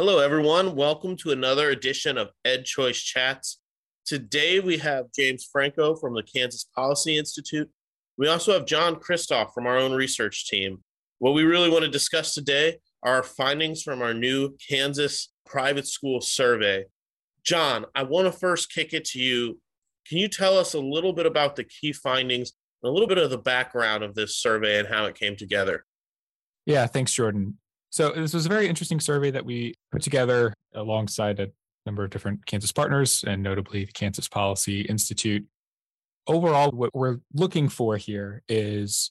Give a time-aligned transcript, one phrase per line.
[0.00, 0.76] Hello, everyone.
[0.76, 3.60] Welcome to another edition of Ed Choice Chats.
[4.06, 7.68] Today we have James Franko from the Kansas Policy Institute.
[8.16, 10.78] We also have John Kristof from our own research team.
[11.18, 16.22] What we really want to discuss today are findings from our new Kansas private school
[16.22, 16.86] survey.
[17.44, 19.60] John, I want to first kick it to you.
[20.08, 23.18] Can you tell us a little bit about the key findings and a little bit
[23.18, 25.84] of the background of this survey and how it came together?
[26.64, 27.58] Yeah, thanks, Jordan.
[27.90, 31.48] So this was a very interesting survey that we put together alongside a
[31.84, 35.44] number of different Kansas partners and notably the Kansas Policy Institute.
[36.28, 39.10] Overall, what we're looking for here is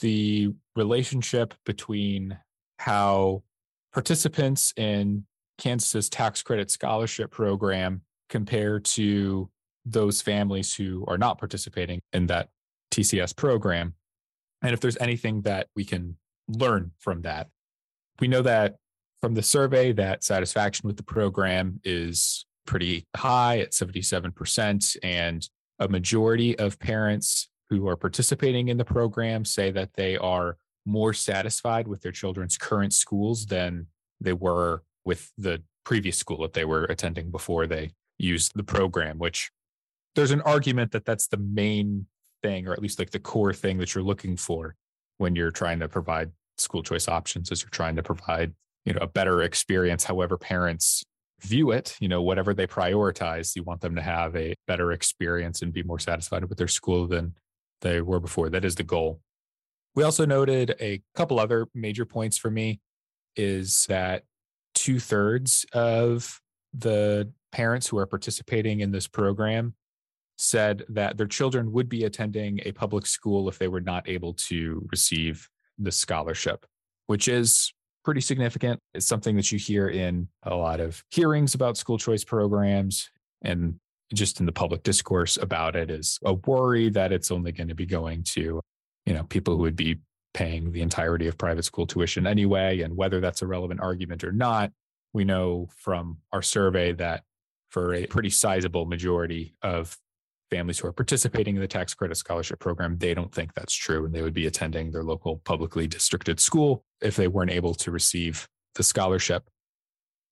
[0.00, 2.38] the relationship between
[2.78, 3.42] how
[3.92, 5.26] participants in
[5.58, 9.50] Kansas's tax credit scholarship program compare to
[9.84, 12.48] those families who are not participating in that
[12.92, 13.94] TCS program.
[14.62, 16.16] And if there's anything that we can
[16.48, 17.48] learn from that
[18.20, 18.76] we know that
[19.20, 24.96] from the survey that satisfaction with the program is pretty high at 77%.
[25.02, 30.56] And a majority of parents who are participating in the program say that they are
[30.86, 33.86] more satisfied with their children's current schools than
[34.20, 39.18] they were with the previous school that they were attending before they used the program,
[39.18, 39.50] which
[40.14, 42.06] there's an argument that that's the main
[42.42, 44.74] thing, or at least like the core thing that you're looking for
[45.18, 46.30] when you're trying to provide
[46.60, 48.52] school choice options as you're trying to provide
[48.84, 51.02] you know a better experience however parents
[51.40, 55.62] view it you know whatever they prioritize you want them to have a better experience
[55.62, 57.34] and be more satisfied with their school than
[57.80, 58.48] they were before.
[58.50, 59.20] That is the goal.
[59.94, 62.80] We also noted a couple other major points for me
[63.36, 64.24] is that
[64.74, 66.40] two thirds of
[66.72, 69.74] the parents who are participating in this program
[70.38, 74.32] said that their children would be attending a public school if they were not able
[74.32, 75.48] to receive
[75.80, 76.66] the scholarship,
[77.06, 77.72] which is
[78.04, 78.80] pretty significant.
[78.94, 83.10] It's something that you hear in a lot of hearings about school choice programs
[83.42, 83.78] and
[84.12, 87.74] just in the public discourse about it is a worry that it's only going to
[87.74, 88.60] be going to,
[89.06, 89.98] you know, people who would be
[90.34, 92.80] paying the entirety of private school tuition anyway.
[92.80, 94.72] And whether that's a relevant argument or not,
[95.12, 97.22] we know from our survey that
[97.70, 99.96] for a pretty sizable majority of
[100.50, 104.04] families who are participating in the tax credit scholarship program, they don't think that's true.
[104.04, 107.90] And they would be attending their local publicly districted school if they weren't able to
[107.90, 109.48] receive the scholarship.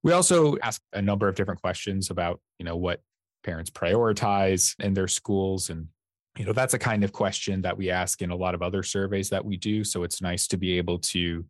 [0.03, 3.01] We also ask a number of different questions about, you know, what
[3.45, 5.71] parents prioritize in their schools.
[5.71, 5.89] And,
[6.37, 8.83] you know, that's a kind of question that we ask in a lot of other
[8.83, 9.85] surveys that we do.
[9.85, 11.45] So it's nice to be able to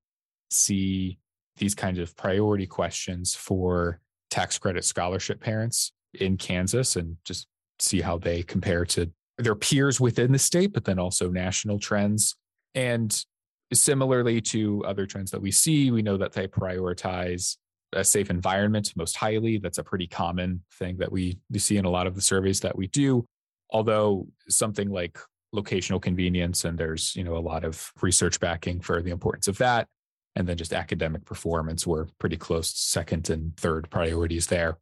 [0.50, 1.18] see
[1.56, 7.46] these kinds of priority questions for tax credit scholarship parents in Kansas and just
[7.80, 12.36] see how they compare to their peers within the state, but then also national trends.
[12.74, 13.24] And
[13.72, 17.56] similarly to other trends that we see, we know that they prioritize
[17.94, 19.58] a safe environment most highly.
[19.58, 22.76] That's a pretty common thing that we, see in a lot of the surveys that
[22.76, 23.24] we do.
[23.70, 25.18] Although something like
[25.54, 29.58] locational convenience, and there's you know a lot of research backing for the importance of
[29.58, 29.86] that,
[30.36, 34.78] and then just academic performance were pretty close second and third priorities there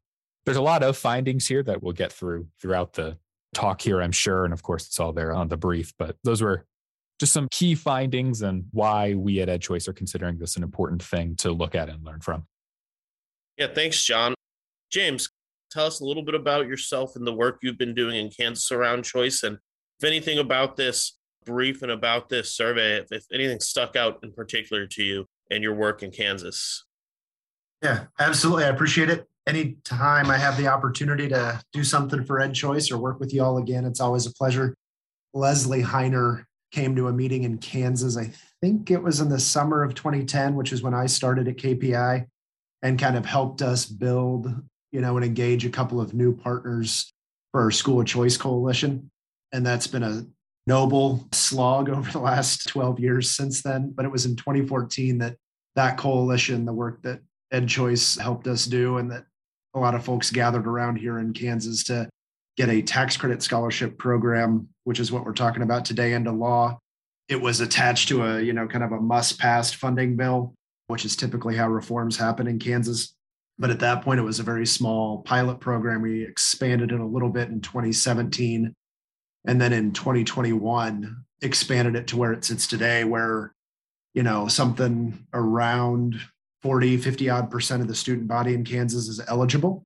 [0.47, 3.19] there's a lot of findings here that we'll get through throughout the
[3.53, 4.45] talk here, I'm sure.
[4.45, 6.65] And of course, it's all there on the brief, but those were
[7.19, 11.35] just some key findings and why we at EdChoice are considering this an important thing
[11.37, 12.47] to look at and learn from.
[13.59, 14.35] Yeah, thanks, John.
[14.91, 15.31] James,
[15.71, 18.71] tell us a little bit about yourself and the work you've been doing in Kansas
[18.71, 19.59] around choice and
[19.99, 24.33] if anything about this brief and about this survey, if, if anything stuck out in
[24.33, 26.86] particular to you and your work in Kansas.
[27.83, 28.65] Yeah, absolutely.
[28.65, 32.99] I appreciate it anytime I have the opportunity to do something for Ed Choice or
[32.99, 34.75] work with you all again, it's always a pleasure.
[35.33, 38.17] Leslie Hiner came to a meeting in Kansas.
[38.17, 41.57] I think it was in the summer of 2010, which is when I started at
[41.57, 42.27] KPI
[42.83, 44.53] and kind of helped us build,
[44.91, 47.13] you know, and engage a couple of new partners
[47.53, 49.11] for our School of Choice Coalition.
[49.53, 50.27] And that's been a
[50.67, 53.93] noble slog over the last 12 years since then.
[53.95, 55.37] But it was in 2014 that
[55.77, 57.21] that coalition, the work that
[57.53, 59.25] Ed Choice helped us do, and that
[59.75, 62.09] a lot of folks gathered around here in Kansas to
[62.57, 66.79] get a tax credit scholarship program, which is what we're talking about today, into law.
[67.29, 70.55] It was attached to a, you know, kind of a must pass funding bill,
[70.87, 73.15] which is typically how reforms happen in Kansas.
[73.59, 76.03] But at that point, it was a very small pilot program.
[76.03, 78.73] We expanded it a little bit in 2017.
[79.47, 83.53] And then in 2021, expanded it to where it sits today, where,
[84.15, 86.21] you know, something around
[86.67, 89.85] 40, 50 odd percent of the student body in Kansas is eligible,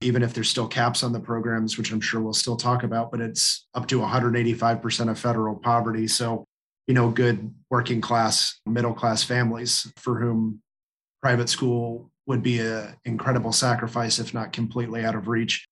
[0.00, 3.10] even if there's still caps on the programs, which I'm sure we'll still talk about,
[3.10, 6.08] but it's up to 185% of federal poverty.
[6.08, 6.46] So,
[6.86, 10.62] you know, good working class, middle class families for whom
[11.20, 15.66] private school would be an incredible sacrifice if not completely out of reach.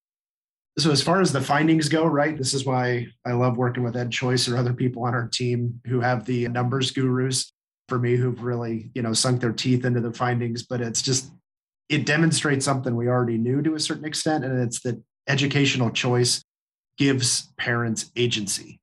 [0.79, 3.97] So, as far as the findings go, right, this is why I love working with
[3.97, 7.51] Ed Choice or other people on our team who have the numbers gurus
[7.91, 10.63] for me who've really, you know, sunk their teeth into the findings.
[10.63, 11.31] But it's just,
[11.91, 14.43] it demonstrates something we already knew to a certain extent.
[14.43, 14.99] And it's that
[15.29, 16.43] educational choice
[16.97, 18.81] gives parents agency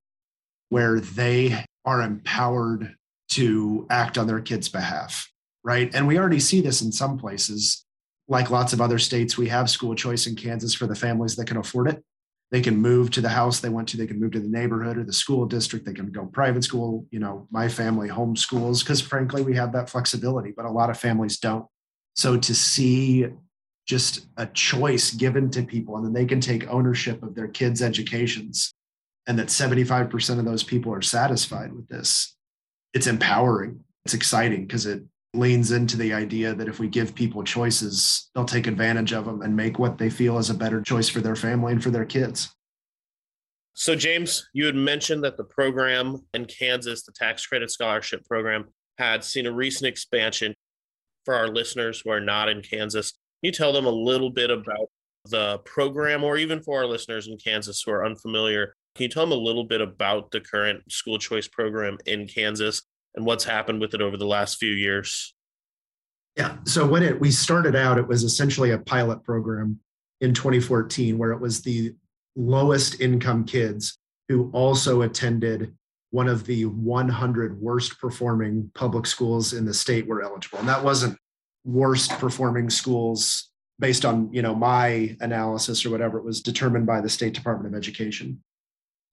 [0.69, 2.94] where they are empowered
[3.30, 5.27] to act on their kids' behalf
[5.68, 5.94] right?
[5.94, 7.86] And we already see this in some places.
[8.30, 11.45] Like lots of other states, we have school choice in Kansas for the families that
[11.45, 12.01] can afford it.
[12.50, 14.98] They can move to the house they want to, they can move to the neighborhood
[14.98, 17.06] or the school district, they can go private school.
[17.12, 20.98] You know, my family homeschools because frankly, we have that flexibility, but a lot of
[20.98, 21.66] families don't.
[22.16, 23.28] So to see
[23.86, 27.82] just a choice given to people and then they can take ownership of their kids'
[27.82, 28.74] educations
[29.28, 32.36] and that 75% of those people are satisfied with this,
[32.94, 33.82] it's empowering.
[34.06, 35.04] It's exciting because it
[35.38, 39.42] leans into the idea that if we give people choices, they'll take advantage of them
[39.42, 42.06] and make what they feel is a better choice for their family and for their
[42.06, 42.54] kids.
[43.74, 48.66] So, James, you had mentioned that the program in Kansas, the tax credit scholarship program,
[48.98, 50.56] had seen a recent expansion.
[51.25, 54.50] For our listeners who are not in Kansas, can you tell them a little bit
[54.50, 54.89] about
[55.30, 59.25] the program, or even for our listeners in Kansas who are unfamiliar, can you tell
[59.25, 62.81] them a little bit about the current school choice program in Kansas
[63.18, 65.34] and what's happened with it over the last few years?
[66.38, 66.58] Yeah.
[66.66, 69.80] So when it we started out, it was essentially a pilot program
[70.22, 71.96] in 2014 where it was the
[72.36, 73.98] lowest income kids
[74.30, 75.74] who also attended
[76.12, 80.60] one of the 100 worst performing public schools in the state were eligible.
[80.60, 81.18] And that wasn't
[81.66, 83.50] worst performing schools
[83.80, 86.18] based on, you know, my analysis or whatever.
[86.18, 88.42] It was determined by the State Department of Education.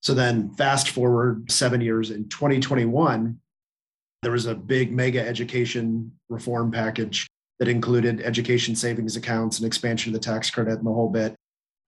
[0.02, 3.40] So then fast forward 7 years in 2021,
[4.24, 7.26] there was a big mega education reform package
[7.58, 11.34] that included education savings accounts and expansion of the tax credit and the whole bit.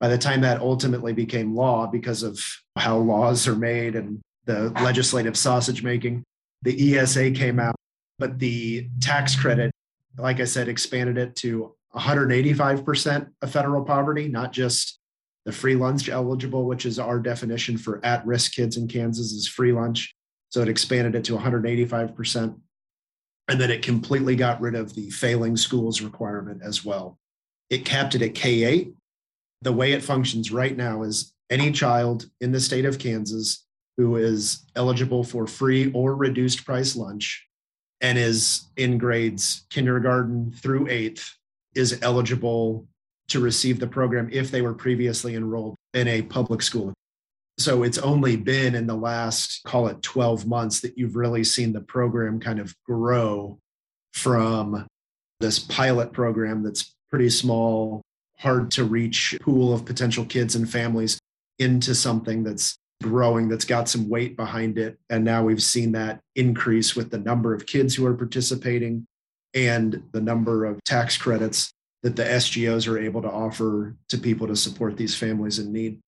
[0.00, 2.38] By the time that ultimately became law, because of
[2.77, 6.23] how laws are made and the legislative sausage making,
[6.62, 7.75] the ESA came out,
[8.19, 9.73] but the tax credit,
[10.19, 14.99] like I said, expanded it to 185% of federal poverty, not just
[15.47, 19.49] the free lunch eligible, which is our definition for at risk kids in Kansas, is
[19.49, 20.16] free lunch.
[20.51, 22.59] So it expanded it to 185%.
[23.49, 27.19] And then it completely got rid of the failing schools requirement as well.
[27.71, 28.95] It capped it at K 8.
[29.63, 33.65] The way it functions right now is any child in the state of Kansas
[33.97, 37.47] who is eligible for free or reduced price lunch
[38.01, 41.35] and is in grades kindergarten through eighth
[41.75, 42.87] is eligible
[43.29, 46.93] to receive the program if they were previously enrolled in a public school.
[47.58, 51.73] So it's only been in the last, call it 12 months, that you've really seen
[51.73, 53.58] the program kind of grow
[54.12, 54.87] from
[55.41, 58.03] this pilot program that's pretty small,
[58.38, 61.19] hard to reach pool of potential kids and families
[61.58, 64.99] into something that's growing, that's got some weight behind it.
[65.11, 69.06] And now we've seen that increase with the number of kids who are participating
[69.55, 74.47] and the number of tax credits that the SGOs are able to offer to people
[74.47, 76.00] to support these families in need.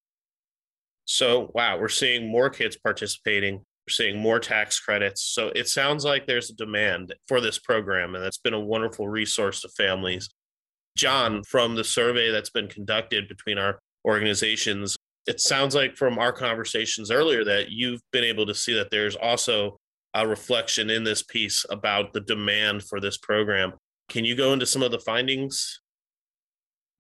[1.11, 3.55] So, wow, we're seeing more kids participating.
[3.55, 5.23] We're seeing more tax credits.
[5.23, 9.09] So, it sounds like there's a demand for this program, and it's been a wonderful
[9.09, 10.29] resource to families.
[10.99, 16.33] John, from the survey that's been conducted between our organizations, it sounds like from our
[16.33, 19.79] conversations earlier that you've been able to see that there's also
[20.13, 23.73] a reflection in this piece about the demand for this program.
[24.11, 25.81] Can you go into some of the findings?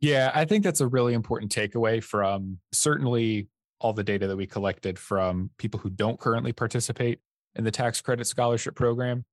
[0.01, 3.49] Yeah, I think that's a really important takeaway from certainly
[3.81, 7.21] all the data that we collected from people who don't currently participate
[7.55, 9.25] in the tax credit scholarship program.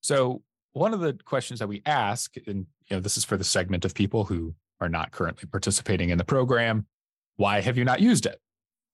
[0.00, 0.42] So
[0.72, 3.84] one of the questions that we ask, and you know, this is for the segment
[3.84, 6.86] of people who are not currently participating in the program,
[7.36, 8.40] why have you not used it?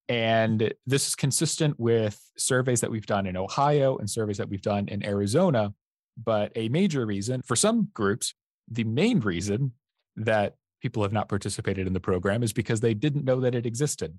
[0.09, 4.63] And this is consistent with surveys that we've done in Ohio and surveys that we've
[4.63, 5.75] done in Arizona.
[6.23, 8.35] But a major reason for some groups,
[8.71, 9.73] the main reason
[10.17, 13.67] that people have not participated in the program is because they didn't know that it
[13.67, 14.17] existed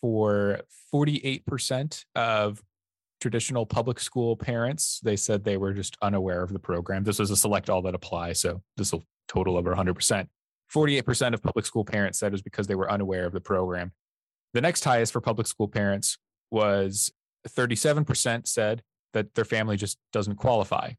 [0.00, 0.60] for
[0.92, 2.62] 48% of
[3.20, 5.00] traditional public school parents.
[5.02, 7.04] They said they were just unaware of the program.
[7.04, 8.32] This was a select all that apply.
[8.32, 10.28] So this will total over 100%.
[10.74, 13.92] 48% of public school parents said it was because they were unaware of the program.
[14.54, 16.18] The next highest for public school parents
[16.50, 17.12] was
[17.48, 20.92] 37% said that their family just doesn't qualify.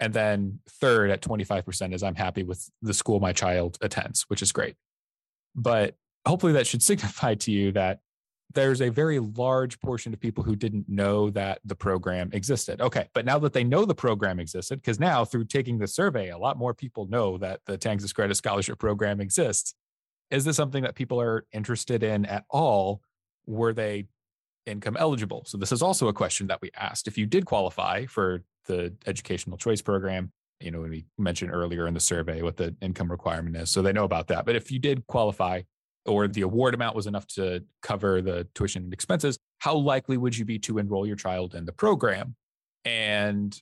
[0.00, 4.42] And then third at 25% is I'm happy with the school my child attends, which
[4.42, 4.76] is great.
[5.54, 5.94] But
[6.26, 8.00] hopefully that should signify to you that
[8.54, 12.80] there's a very large portion of people who didn't know that the program existed.
[12.80, 16.30] Okay, but now that they know the program existed, because now through taking the survey,
[16.30, 19.74] a lot more people know that the Kansas Credit Scholarship Program exists.
[20.30, 23.00] Is this something that people are interested in at all?
[23.46, 24.06] Were they
[24.64, 25.44] income eligible?
[25.46, 27.06] So, this is also a question that we asked.
[27.06, 31.94] If you did qualify for the educational choice program, you know, we mentioned earlier in
[31.94, 33.70] the survey what the income requirement is.
[33.70, 34.46] So they know about that.
[34.46, 35.62] But if you did qualify,
[36.06, 40.36] or the award amount was enough to cover the tuition and expenses, how likely would
[40.36, 42.34] you be to enroll your child in the program?
[42.84, 43.58] And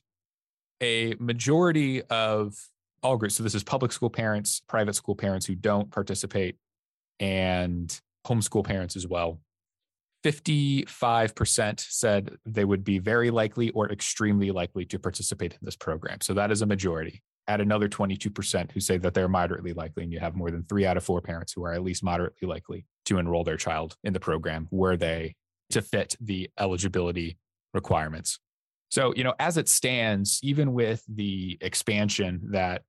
[0.81, 2.55] a majority of
[3.01, 6.57] all groups, so this is public school parents, private school parents who don't participate,
[7.19, 9.39] and homeschool parents as well.
[10.25, 16.19] 55% said they would be very likely or extremely likely to participate in this program.
[16.21, 20.11] So that is a majority add another 22% who say that they're moderately likely, and
[20.11, 22.85] you have more than three out of four parents who are at least moderately likely
[23.05, 25.35] to enroll their child in the program were they
[25.69, 27.37] to fit the eligibility
[27.73, 28.39] requirements.
[28.89, 32.83] So, you know, as it stands, even with the expansion that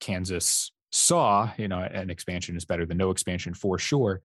[0.00, 4.22] Kansas saw, you know, an expansion is better than no expansion for sure,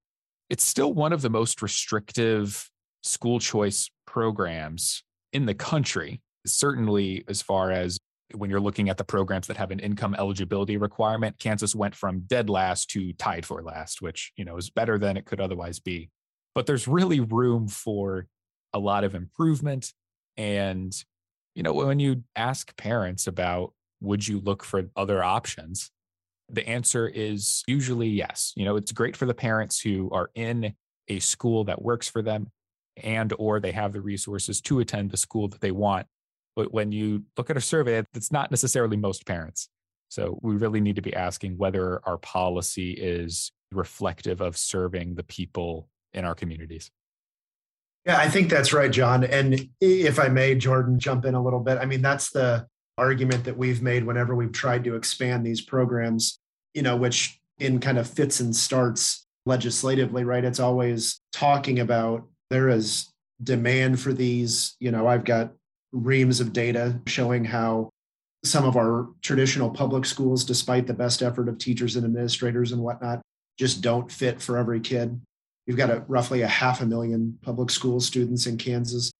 [0.50, 2.70] it's still one of the most restrictive
[3.02, 5.02] school choice programs
[5.32, 7.98] in the country, certainly as far as
[8.32, 12.20] when you're looking at the programs that have an income eligibility requirement, Kansas went from
[12.20, 15.78] dead last to tied for last, which, you know, is better than it could otherwise
[15.78, 16.10] be.
[16.54, 18.26] But there's really room for
[18.72, 19.92] a lot of improvement.
[20.36, 20.94] And,
[21.54, 25.90] you know, when you ask parents about would you look for other options,
[26.48, 28.52] the answer is usually yes.
[28.56, 30.74] You know, it's great for the parents who are in
[31.08, 32.50] a school that works for them
[32.96, 36.06] and or they have the resources to attend the school that they want
[36.56, 39.68] but when you look at a survey, it's not necessarily most parents.
[40.08, 45.24] So we really need to be asking whether our policy is reflective of serving the
[45.24, 46.90] people in our communities.
[48.06, 49.24] Yeah, I think that's right, John.
[49.24, 51.78] And if I may, Jordan, jump in a little bit.
[51.78, 52.66] I mean, that's the
[52.98, 56.38] argument that we've made whenever we've tried to expand these programs,
[56.74, 60.44] you know, which in kind of fits and starts legislatively, right?
[60.44, 64.76] It's always talking about there is demand for these.
[64.80, 65.52] You know, I've got
[65.94, 67.88] reams of data showing how
[68.42, 72.82] some of our traditional public schools, despite the best effort of teachers and administrators and
[72.82, 73.22] whatnot,
[73.58, 75.18] just don't fit for every kid.
[75.66, 79.10] You've got a, roughly a half a million public school students in Kansas.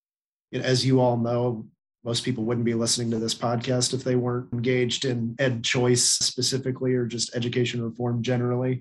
[0.53, 1.67] As you all know,
[2.05, 6.05] most people wouldn't be listening to this podcast if they weren't engaged in ed choice
[6.05, 8.81] specifically or just education reform generally.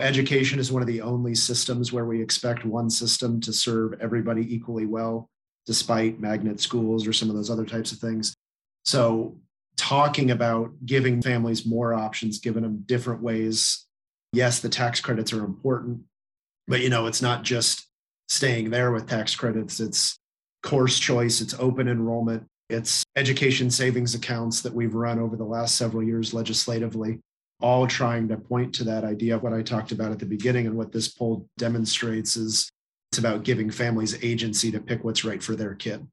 [0.00, 4.54] Education is one of the only systems where we expect one system to serve everybody
[4.54, 5.30] equally well
[5.66, 8.34] despite magnet schools or some of those other types of things.
[8.84, 9.36] So,
[9.76, 13.84] talking about giving families more options, giving them different ways.
[14.32, 16.00] Yes, the tax credits are important,
[16.66, 17.86] but you know, it's not just
[18.28, 20.18] staying there with tax credits, it's
[20.62, 25.76] course choice, it's open enrollment, it's education savings accounts that we've run over the last
[25.76, 27.20] several years legislatively,
[27.60, 30.66] all trying to point to that idea of what I talked about at the beginning
[30.66, 32.68] and what this poll demonstrates is
[33.10, 36.06] it's about giving families agency to pick what's right for their kid.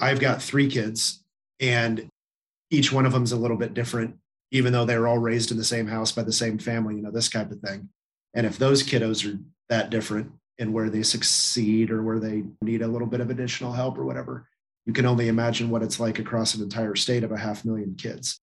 [0.00, 1.22] I've got three kids,
[1.60, 2.08] and
[2.70, 4.16] each one of them is a little bit different,
[4.50, 7.02] even though they were all raised in the same house by the same family, you
[7.02, 7.88] know, this type of thing.
[8.34, 12.82] And if those kiddos are that different in where they succeed or where they need
[12.82, 14.48] a little bit of additional help or whatever,
[14.86, 17.94] you can only imagine what it's like across an entire state of a half million
[17.94, 18.40] kids.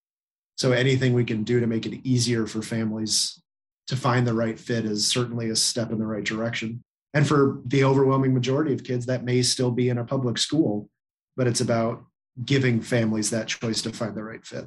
[0.57, 3.41] So anything we can do to make it easier for families
[3.87, 6.83] to find the right fit is certainly a step in the right direction.
[7.15, 10.89] And for the overwhelming majority of kids, that may still be in a public school,
[11.37, 12.03] but it's about
[12.43, 14.65] giving families that choice to find the right fit.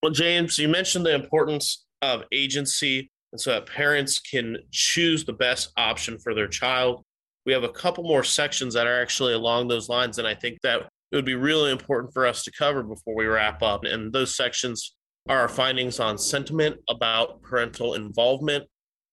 [0.00, 5.32] Well, James, you mentioned the importance of agency, and so that parents can choose the
[5.32, 7.02] best option for their child.
[7.46, 10.60] We have a couple more sections that are actually along those lines, and I think
[10.62, 13.82] that it would be really important for us to cover before we wrap up.
[13.84, 14.94] And those sections
[15.28, 18.66] are our findings on sentiment about parental involvement,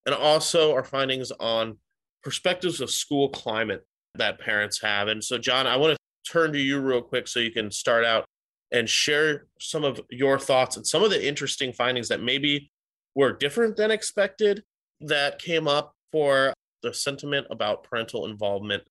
[0.06, 1.78] and also our findings on
[2.24, 3.86] perspectives of school climate
[4.16, 5.08] that parents have.
[5.08, 8.06] And so, John, I want to turn to you real quick so you can start
[8.06, 8.26] out
[8.72, 12.72] and share some of your thoughts and some of the interesting findings that maybe
[13.16, 14.64] were different than expected
[15.02, 18.84] that came up for the sentiment about parental involvement.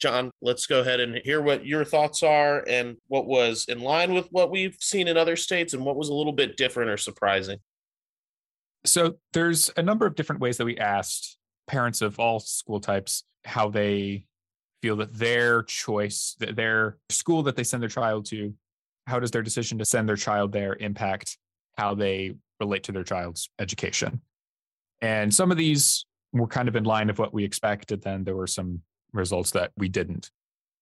[0.00, 4.14] John, let's go ahead and hear what your thoughts are and what was in line
[4.14, 6.96] with what we've seen in other states and what was a little bit different or
[6.96, 7.58] surprising.
[8.84, 11.37] So, there's a number of different ways that we asked
[11.68, 14.24] parents of all school types how they
[14.82, 18.52] feel that their choice, their school that they send their child to,
[19.06, 21.38] how does their decision to send their child there impact
[21.76, 24.20] how they relate to their child's education?
[25.00, 28.02] And some of these were kind of in line of what we expected.
[28.02, 28.82] Then there were some
[29.12, 30.30] results that we didn't.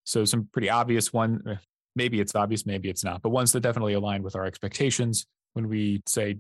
[0.05, 1.43] So some pretty obvious one.
[1.49, 1.57] Eh,
[1.95, 5.69] maybe it's obvious, maybe it's not, but ones that definitely align with our expectations when
[5.69, 6.37] we say,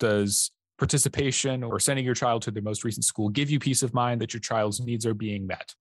[0.00, 3.94] does participation or sending your child to the most recent school give you peace of
[3.94, 5.74] mind that your child's needs are being met?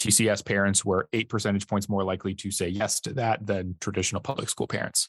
[0.00, 4.20] TCS parents were eight percentage points more likely to say yes to that than traditional
[4.20, 5.08] public school parents.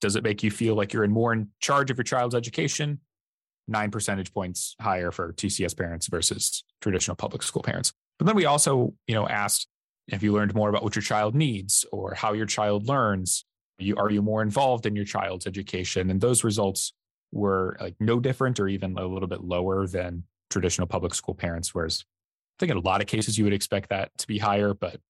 [0.00, 3.00] Does it make you feel like you're in more in charge of your child's education?
[3.66, 7.92] Nine percentage points higher for TCS parents versus traditional public school parents.
[8.18, 9.68] But then we also, you know, asked
[10.08, 13.44] if you learned more about what your child needs or how your child learns.
[13.78, 16.10] You, are you more involved in your child's education?
[16.10, 16.92] And those results
[17.32, 21.74] were like no different or even a little bit lower than traditional public school parents.
[21.74, 24.74] Whereas I think in a lot of cases you would expect that to be higher,
[24.74, 25.00] but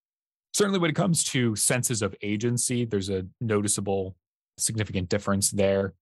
[0.52, 4.16] certainly when it comes to senses of agency, there's a noticeable
[4.58, 5.94] significant difference there.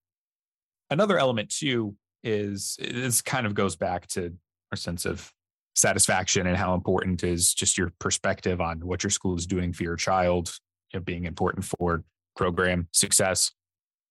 [0.91, 4.33] Another element too is this kind of goes back to
[4.73, 5.33] our sense of
[5.75, 9.83] satisfaction and how important is just your perspective on what your school is doing for
[9.83, 10.57] your child
[10.93, 12.05] you know, being important for
[12.37, 13.53] program success.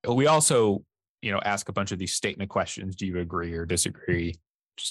[0.08, 0.84] We also,
[1.24, 2.96] you know, ask a bunch of these statement questions.
[2.96, 4.36] Do you agree or disagree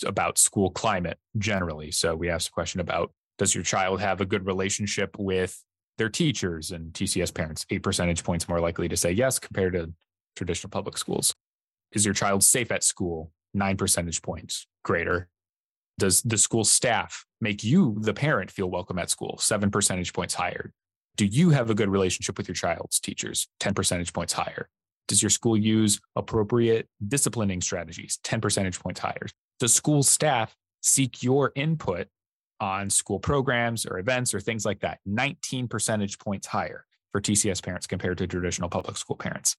[0.07, 1.91] about school climate generally?
[1.91, 5.62] So we asked a question about does your child have a good relationship with
[5.99, 7.67] their teachers and TCS parents?
[7.71, 9.93] Eight percentage points more likely to say yes compared to
[10.35, 11.35] traditional public schools.
[11.93, 13.31] Is your child safe at school?
[13.53, 15.29] Nine percentage points greater.
[15.99, 19.37] Does the school staff make you, the parent, feel welcome at school?
[19.39, 20.73] Seven percentage points higher.
[21.17, 23.49] Do you have a good relationship with your child's teachers?
[23.61, 24.71] 10 percentage points higher.
[25.12, 28.19] Does your school use appropriate disciplining strategies?
[28.25, 29.26] 10 percentage points higher.
[29.61, 32.09] Does school staff seek your input
[32.61, 35.00] on school programs or events or things like that?
[35.04, 39.54] 19 percentage points higher for TCS parents compared to traditional public school parents.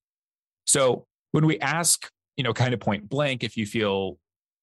[0.66, 4.18] So when we ask, you know, kind of point blank, if you feel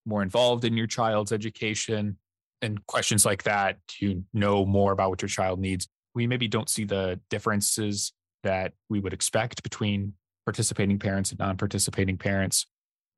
[0.04, 2.18] more involved in your child's education
[2.62, 5.86] and questions like that, you know more about what your child needs?
[6.14, 10.14] we maybe don't see the differences that we would expect between
[10.50, 12.66] participating parents and non-participating parents.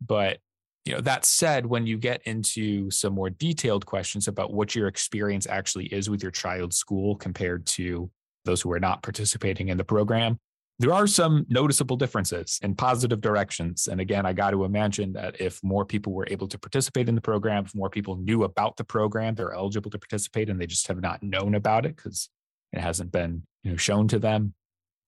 [0.07, 0.39] But
[0.85, 4.87] you know that said when you get into some more detailed questions about what your
[4.87, 8.11] experience actually is with your child's school compared to
[8.45, 10.39] those who are not participating in the program
[10.81, 13.87] there are some noticeable differences in positive directions.
[13.87, 17.15] And again i got to imagine that if more people were able to participate in
[17.15, 20.67] the program if more people knew about the program they're eligible to participate and they
[20.67, 22.29] just have not known about it because
[22.73, 24.53] it hasn't been you know shown to them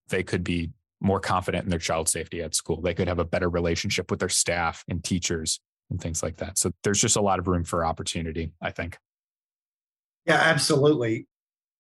[0.09, 0.71] they could be
[1.05, 2.81] more confident in their child safety at school.
[2.81, 6.59] They could have a better relationship with their staff and teachers and things like that.
[6.59, 8.99] So there's just a lot of room for opportunity i think.
[10.27, 11.27] Yeah absolutely.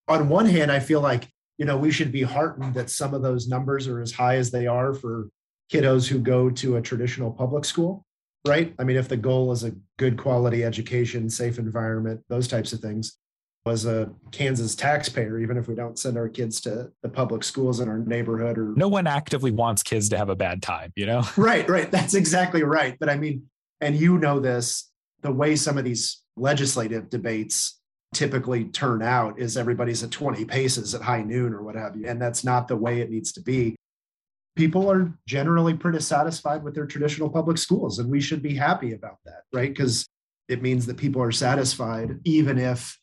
[0.07, 3.23] On one hand i feel like you know we should be heartened that some of
[3.23, 5.29] those numbers are as high as they are for
[5.73, 8.05] kiddos who go to a traditional public school
[8.47, 8.75] right?
[8.79, 12.81] I mean if the goal is a good quality education safe environment those types of
[12.81, 13.17] things
[13.67, 17.81] as a Kansas taxpayer, even if we don't send our kids to the public schools
[17.81, 21.07] in our neighborhood or no one actively wants kids to have a bad time, you
[21.07, 21.23] know?
[21.37, 21.91] right, right.
[21.91, 22.97] That's exactly right.
[23.01, 23.49] But I mean,
[23.81, 24.91] and you know this,
[25.23, 27.81] the way some of these legislative debates
[28.13, 32.07] typically turn out is everybody's at 20 paces at high noon or what have you.
[32.07, 33.77] And that's not the way it needs to be.
[34.57, 38.93] People are generally pretty satisfied with their traditional public schools, and we should be happy
[38.93, 39.71] about that, right?
[39.71, 40.07] Because
[40.49, 42.97] it means that people are satisfied, even if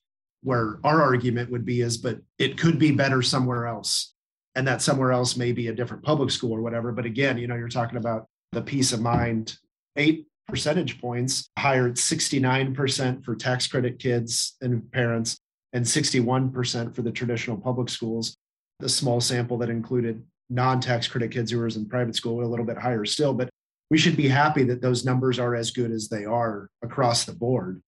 [0.43, 4.13] where our argument would be is, but it could be better somewhere else.
[4.55, 6.91] And that somewhere else may be a different public school or whatever.
[6.91, 9.57] But again, you know, you're talking about the peace of mind,
[9.95, 15.37] eight percentage points higher 69% for tax credit kids and parents,
[15.73, 18.35] and 61% for the traditional public schools.
[18.79, 22.45] The small sample that included non tax credit kids who were in private school, a
[22.45, 23.33] little bit higher still.
[23.33, 23.49] But
[23.89, 27.33] we should be happy that those numbers are as good as they are across the
[27.33, 27.81] board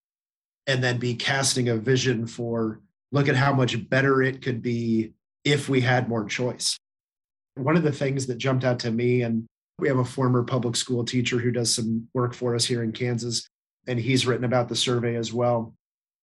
[0.67, 2.80] and then be casting a vision for
[3.12, 6.78] look at how much better it could be if we had more choice.
[7.56, 9.45] One of the things that jumped out to me, and
[9.78, 12.91] we have a former public school teacher who does some work for us here in
[12.91, 13.47] Kansas,
[13.88, 15.73] and he's written about the survey as well.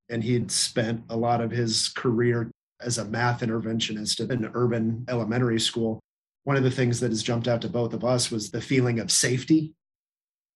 [0.08, 2.50] And he'd spent a lot of his career
[2.80, 6.00] as a math interventionist in an urban elementary school.
[6.44, 8.98] One of the things that has jumped out to both of us was the feeling
[8.98, 9.74] of safety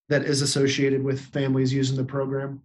[0.08, 2.62] that is associated with families using the program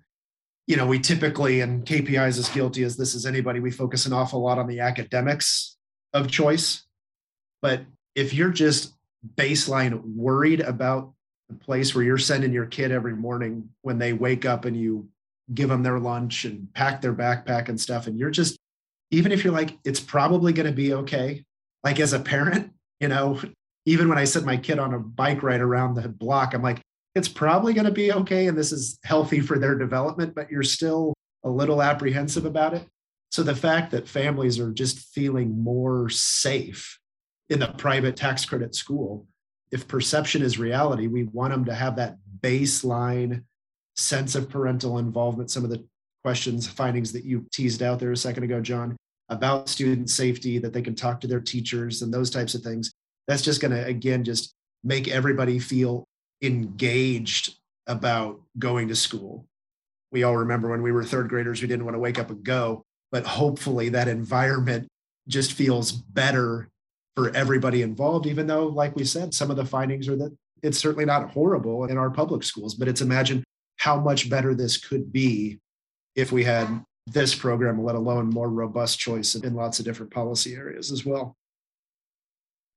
[0.70, 4.06] you know, we typically, and KPI is as guilty as this as anybody, we focus
[4.06, 5.76] an awful lot on the academics
[6.14, 6.84] of choice.
[7.60, 7.82] But
[8.14, 8.94] if you're just
[9.36, 11.12] baseline worried about
[11.50, 15.10] the place where you're sending your kid every morning when they wake up and you
[15.56, 18.56] give them their lunch and pack their backpack and stuff, and you're just,
[19.10, 21.44] even if you're like, it's probably going to be okay,
[21.84, 23.42] like as a parent, you know,
[23.88, 26.84] even when I send my kid on a bike ride around the block, I'm like,
[27.16, 30.64] it's probably going to be okay and this is healthy for their development, but you're
[30.64, 32.86] still a little apprehensive about it.
[33.32, 37.00] So the fact that families are just feeling more safe
[37.50, 39.28] in the private tax credit school,
[39.72, 43.44] if perception is reality, we want them to have that baseline
[43.96, 45.52] sense of parental involvement.
[45.52, 45.86] Some of the
[46.24, 48.98] questions, findings that you teased out there a second ago, John,
[49.30, 52.92] about student safety, that they can talk to their teachers and those types of things.
[53.28, 56.06] That's just going to, again, just make everybody feel
[56.42, 57.56] engaged
[57.88, 59.46] about going to school.
[60.12, 62.44] We all remember when we were third graders, we didn't want to wake up and
[62.44, 64.88] go, but hopefully that environment
[65.28, 66.70] just feels better
[67.16, 70.78] for everybody involved, even though, like we said, some of the findings are that it's
[70.78, 73.44] certainly not horrible in our public schools, but it's imagine
[73.78, 75.60] how much better this could be
[76.16, 80.56] if we had this program, let alone more robust choice in lots of different policy
[80.56, 81.36] areas as well.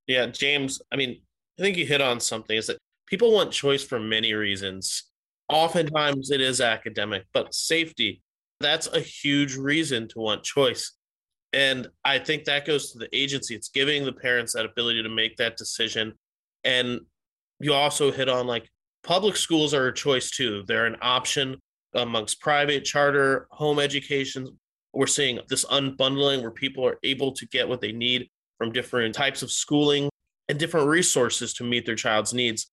[0.07, 1.21] Yeah, James, I mean,
[1.59, 2.79] I think you hit on something is that
[3.13, 5.03] people want choice for many reasons.
[5.51, 8.23] Oftentimes it is academic, but safety,
[8.59, 10.95] that's a huge reason to want choice.
[11.53, 13.55] And I think that goes to the agency.
[13.55, 16.15] It's giving the parents that ability to make that decision.
[16.65, 17.01] And
[17.61, 18.71] you also hit on like
[19.05, 20.65] public schools are a choice too.
[20.67, 21.57] They're an option
[21.93, 24.59] amongst private, charter, home education.
[24.95, 29.15] We're seeing this unbundling where people are able to get what they need from different
[29.15, 30.09] types of schooling
[30.49, 32.72] and different resources to meet their child's needs.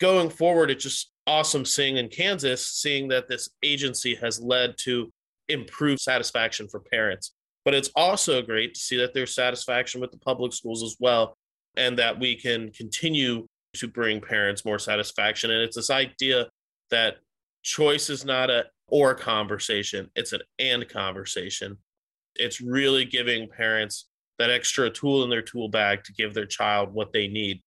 [0.00, 5.12] Going forward, it's just awesome seeing in Kansas, seeing that this agency has led to
[5.48, 7.34] improved satisfaction for parents.
[7.64, 11.36] But it's also great to see that there's satisfaction with the public schools as well,
[11.76, 15.50] and that we can continue to bring parents more satisfaction.
[15.50, 16.48] And it's this idea
[16.90, 17.16] that
[17.62, 21.78] choice is not a or conversation, it's an and conversation.
[22.36, 26.92] It's really giving parents that extra tool in their tool bag to give their child
[26.92, 27.62] what they need.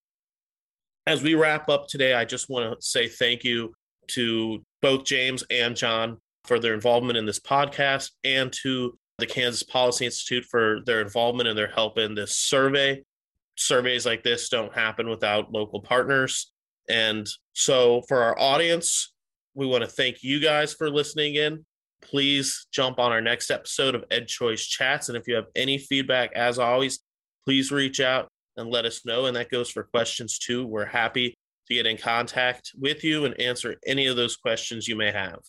[1.07, 3.73] As we wrap up today, I just want to say thank you
[4.07, 9.63] to both James and John for their involvement in this podcast and to the Kansas
[9.63, 13.01] Policy Institute for their involvement and their help in this survey.
[13.55, 16.51] Surveys like this don't happen without local partners.
[16.89, 19.13] And so, for our audience,
[19.55, 21.65] we want to thank you guys for listening in.
[22.01, 25.07] Please jump on our next episode of Ed Choice Chats.
[25.07, 26.99] And if you have any feedback, as always,
[27.45, 29.25] please reach out and let us know.
[29.25, 30.65] And that goes for questions too.
[30.65, 34.95] We're happy to get in contact with you and answer any of those questions you
[34.95, 35.39] may have.